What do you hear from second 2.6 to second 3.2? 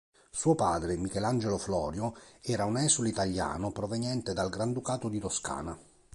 un esule